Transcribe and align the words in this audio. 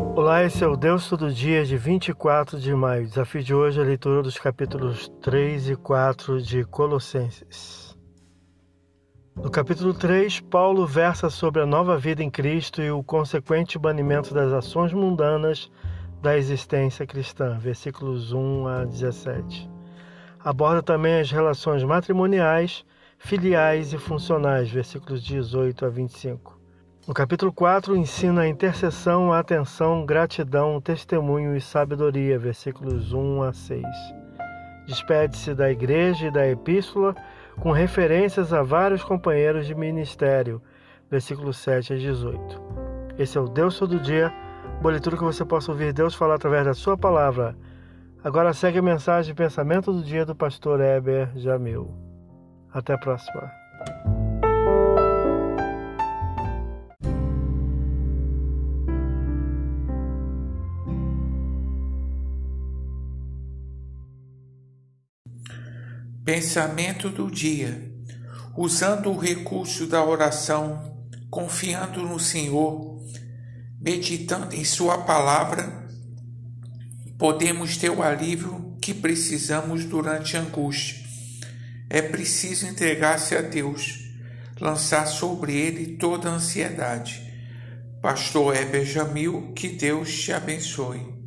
Olá, 0.00 0.42
esse 0.44 0.64
é 0.64 0.66
o 0.66 0.76
Deus 0.76 1.08
Todo 1.08 1.32
Dia 1.32 1.64
de 1.64 1.76
24 1.76 2.58
de 2.58 2.74
maio. 2.74 3.06
Desafio 3.06 3.42
de 3.42 3.54
hoje 3.54 3.78
é 3.78 3.82
a 3.82 3.86
leitura 3.86 4.22
dos 4.22 4.38
capítulos 4.38 5.08
3 5.20 5.70
e 5.70 5.76
4 5.76 6.40
de 6.42 6.64
Colossenses. 6.64 7.96
No 9.36 9.50
capítulo 9.50 9.94
3, 9.94 10.40
Paulo 10.40 10.86
versa 10.86 11.30
sobre 11.30 11.62
a 11.62 11.66
nova 11.66 11.96
vida 11.96 12.22
em 12.22 12.30
Cristo 12.30 12.82
e 12.82 12.90
o 12.90 13.02
consequente 13.02 13.78
banimento 13.78 14.34
das 14.34 14.52
ações 14.52 14.92
mundanas 14.92 15.70
da 16.20 16.36
existência 16.36 17.06
cristã, 17.06 17.58
versículos 17.58 18.32
1 18.32 18.66
a 18.66 18.84
17. 18.84 19.70
Aborda 20.40 20.82
também 20.82 21.20
as 21.20 21.30
relações 21.30 21.84
matrimoniais, 21.84 22.84
filiais 23.18 23.92
e 23.92 23.98
funcionais, 23.98 24.70
versículos 24.70 25.22
18 25.22 25.86
a 25.86 25.88
25. 25.88 26.59
No 27.08 27.14
capítulo 27.14 27.50
4, 27.50 27.96
ensina 27.96 28.42
a 28.42 28.48
intercessão, 28.48 29.32
a 29.32 29.38
atenção, 29.38 30.04
gratidão, 30.04 30.80
testemunho 30.80 31.56
e 31.56 31.60
sabedoria, 31.60 32.38
versículos 32.38 33.12
1 33.12 33.42
a 33.42 33.52
6. 33.54 33.82
Despede-se 34.86 35.54
da 35.54 35.70
igreja 35.70 36.26
e 36.26 36.30
da 36.30 36.46
epístola 36.46 37.14
com 37.58 37.72
referências 37.72 38.52
a 38.52 38.62
vários 38.62 39.02
companheiros 39.02 39.66
de 39.66 39.74
ministério, 39.74 40.62
versículos 41.10 41.56
7 41.56 41.94
a 41.94 41.96
18. 41.96 42.62
Esse 43.18 43.38
é 43.38 43.40
o 43.40 43.48
Deus 43.48 43.78
todo 43.78 43.98
dia, 43.98 44.32
boa 44.82 44.92
leitura 44.92 45.16
que 45.16 45.24
você 45.24 45.44
possa 45.44 45.72
ouvir 45.72 45.94
Deus 45.94 46.14
falar 46.14 46.34
através 46.34 46.66
da 46.66 46.74
sua 46.74 46.98
palavra. 46.98 47.56
Agora 48.22 48.52
segue 48.52 48.78
a 48.78 48.82
mensagem 48.82 49.32
de 49.32 49.36
pensamento 49.36 49.90
do 49.90 50.02
dia 50.02 50.26
do 50.26 50.36
pastor 50.36 50.78
Heber 50.80 51.30
Jamil. 51.34 51.94
Até 52.72 52.92
a 52.92 52.98
próxima. 52.98 53.50
Pensamento 66.24 67.08
do 67.08 67.30
dia. 67.30 67.90
Usando 68.54 69.10
o 69.10 69.18
recurso 69.18 69.86
da 69.86 70.04
oração, 70.04 71.02
confiando 71.30 72.02
no 72.02 72.20
Senhor, 72.20 73.02
meditando 73.80 74.54
em 74.54 74.62
Sua 74.62 74.98
palavra, 74.98 75.88
podemos 77.18 77.78
ter 77.78 77.90
o 77.90 78.02
alívio 78.02 78.76
que 78.82 78.92
precisamos 78.92 79.86
durante 79.86 80.36
a 80.36 80.40
angústia. 80.40 80.98
É 81.88 82.02
preciso 82.02 82.66
entregar-se 82.66 83.34
a 83.34 83.40
Deus, 83.40 84.10
lançar 84.60 85.06
sobre 85.06 85.56
Ele 85.56 85.96
toda 85.96 86.28
a 86.28 86.34
ansiedade. 86.34 87.32
Pastor 88.02 88.54
Heber 88.54 88.84
Jamil, 88.84 89.52
que 89.54 89.68
Deus 89.68 90.12
te 90.12 90.32
abençoe. 90.32 91.19